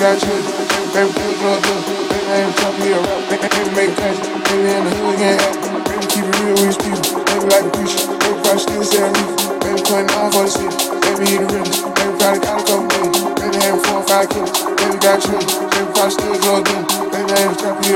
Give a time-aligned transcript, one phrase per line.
[0.00, 0.32] got you.
[0.96, 1.80] Baby, keep it real good.
[2.08, 2.88] Baby, I ain't trying to be.
[3.36, 4.16] Baby, make cash.
[4.48, 5.36] Baby, in the hood, yeah.
[5.84, 7.20] Baby, keep it real with people.
[7.20, 8.00] Baby, like a preacher.
[8.16, 9.60] Baby, probably still say a roof.
[9.60, 10.72] Baby, putting on for the city.
[11.04, 11.84] Baby, he the realest.
[11.84, 13.12] Baby, probably got a couple million.
[13.36, 14.50] Baby, having four or five kids.
[14.80, 15.36] Baby, got you.
[15.68, 16.84] Baby, probably still going good.
[17.12, 17.92] Baby, I ain't trying to be.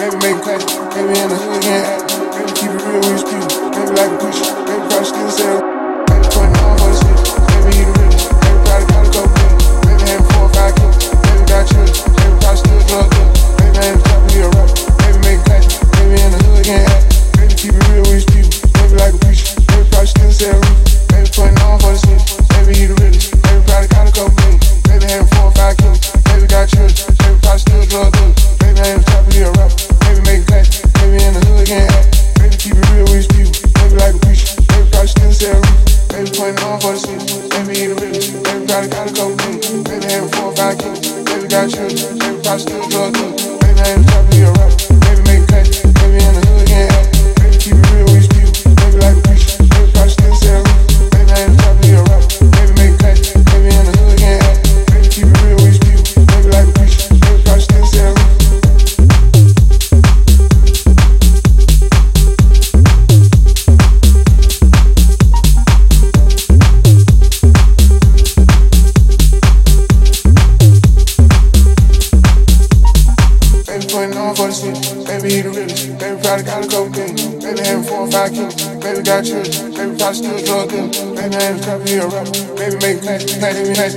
[0.00, 0.64] Baby, make cash.
[0.96, 1.84] Baby, in the hood, yeah.
[2.32, 3.52] Baby, keep it real with people.
[3.68, 4.48] Baby, like a preacher.
[4.64, 5.63] Baby, probably still say a roof.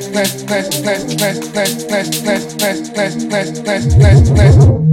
[0.06, 4.87] bless bless bless bless bless bless bless bless bless bless bless bless bless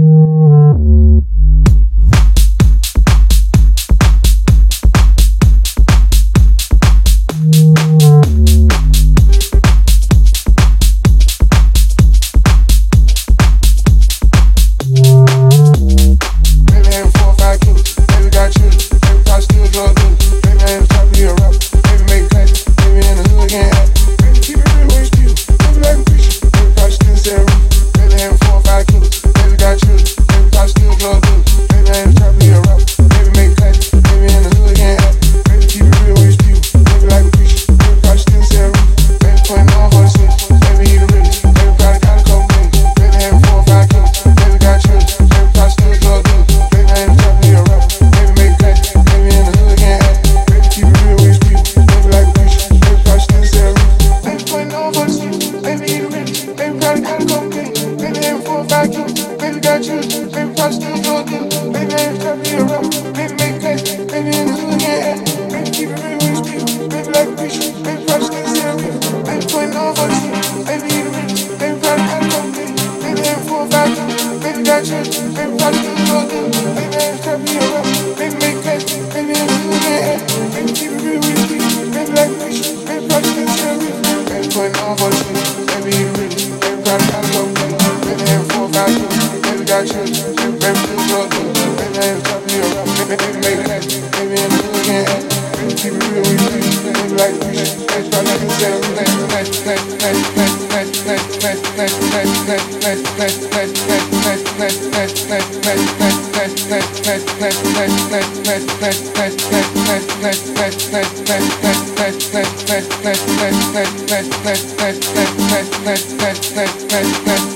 [117.25, 117.55] Let's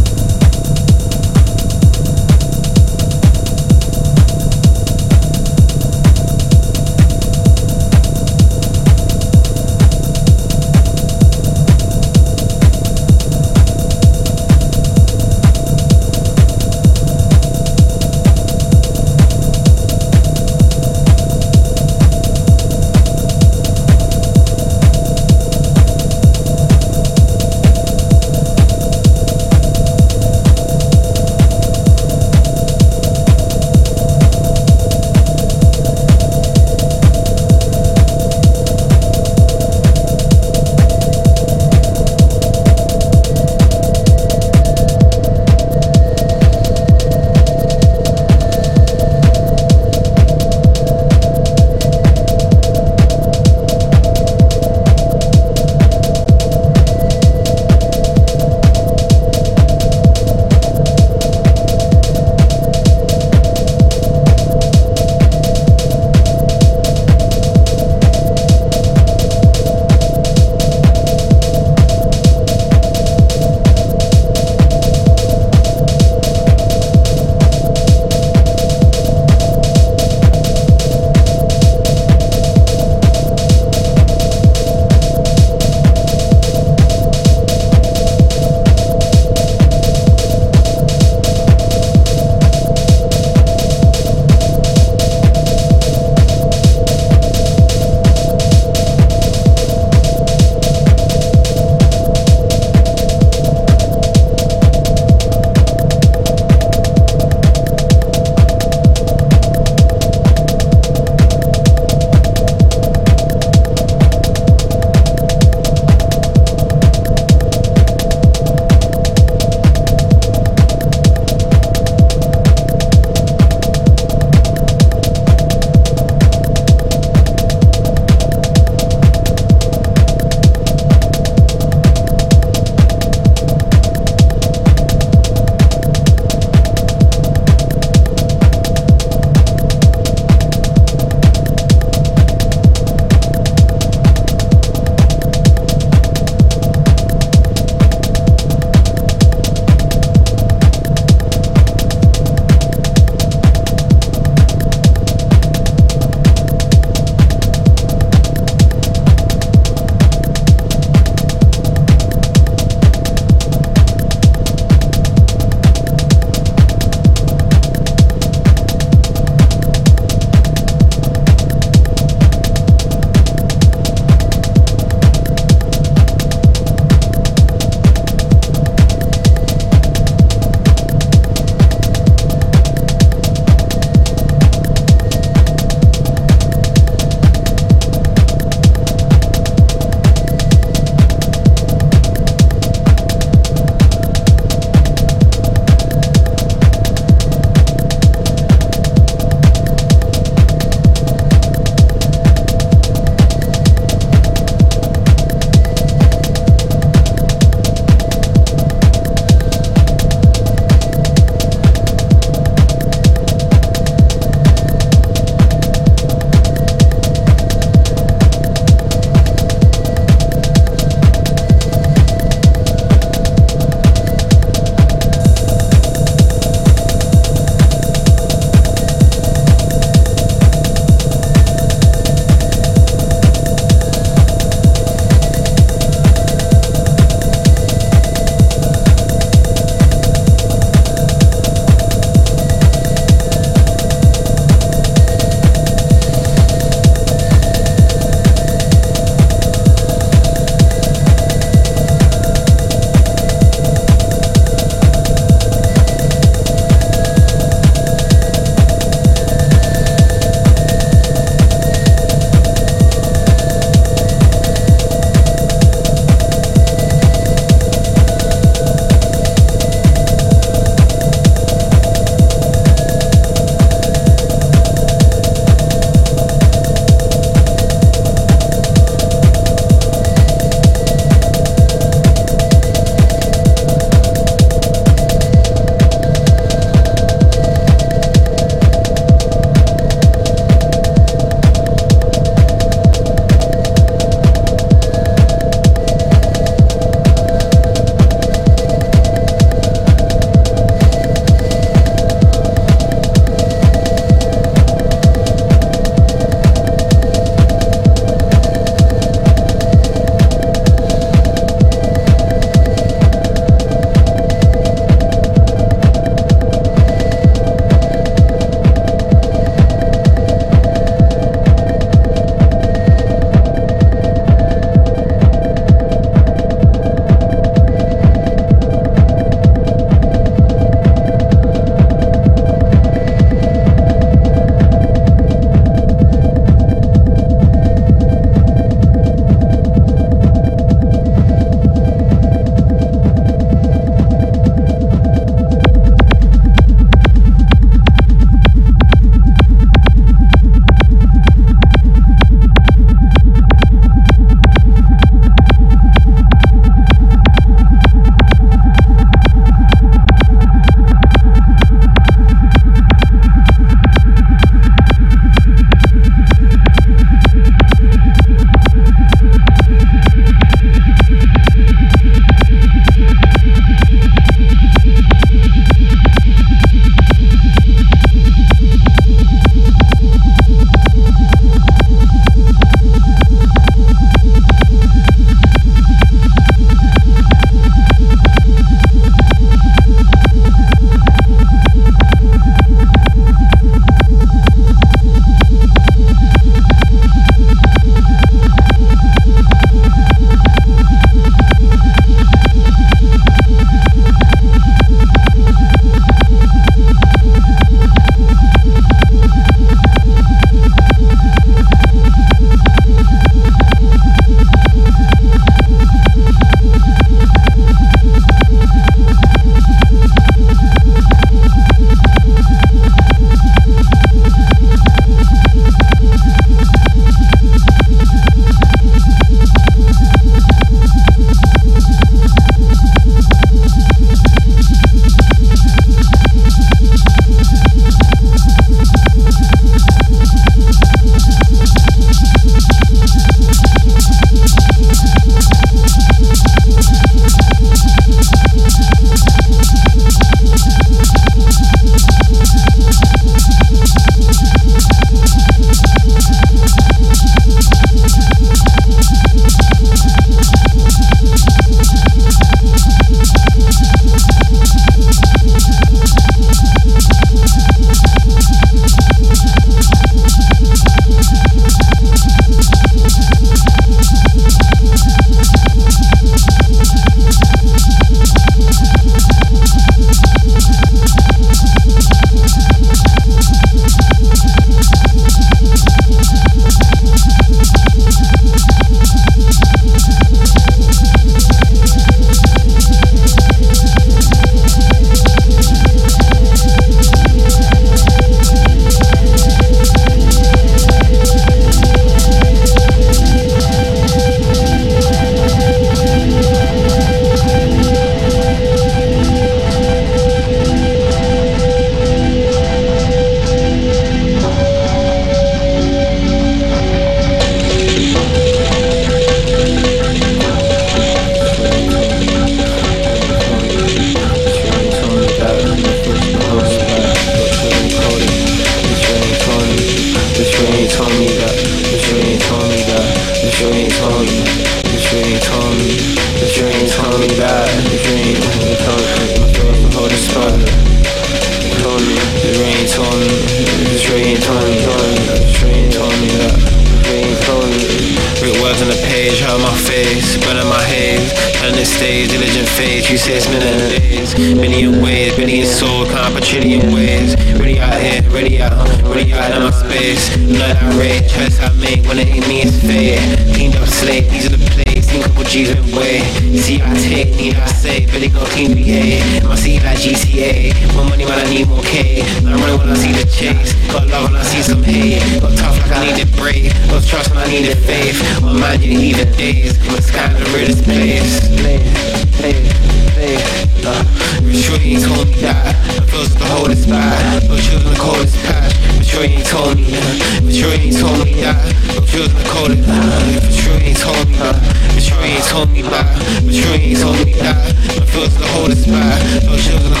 [597.38, 600.00] that My feelings the holding spot No chills in the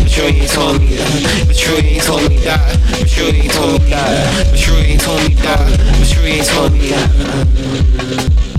[0.00, 1.46] But you ain't told me that.
[1.46, 2.60] But you ain't told me that.
[2.90, 4.50] But you ain't told me that.
[4.50, 5.58] But you ain't told me that.
[5.98, 8.49] But you ain't told me that.